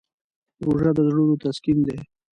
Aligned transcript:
روژه 0.63 0.91
د 0.97 0.99
زړونو 1.09 1.35
تسکین 1.43 1.77
دی. 1.87 1.97